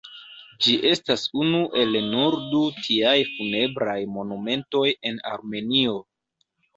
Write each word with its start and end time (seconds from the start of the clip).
Ĝi 0.67 0.71
estas 0.91 1.25
unu 1.41 1.59
el 1.81 1.99
nur 2.13 2.37
du 2.53 2.61
tiaj 2.77 3.13
funebraj 3.33 3.93
monumentoj 4.15 4.87
en 5.11 5.21
Armenio. 5.33 5.95